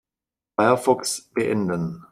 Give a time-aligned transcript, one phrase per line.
[0.57, 2.01] Firefox beenden.